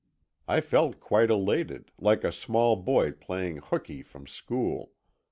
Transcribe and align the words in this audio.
I 0.47 0.61
felt 0.61 0.99
quite 0.99 1.29
elated, 1.29 1.91
like 1.99 2.23
a 2.23 2.31
small 2.31 2.75
boy 2.75 3.11
playing 3.11 3.57
"hookey" 3.57 4.01
from 4.03 4.25
school. 4.25 4.93